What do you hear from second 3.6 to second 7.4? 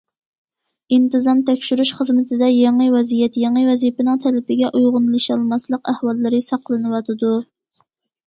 ۋەزىپىنىڭ تەلىپىگە ئۇيغۇنلىشالماسلىق ئەھۋاللىرى ساقلىنىۋاتىدۇ.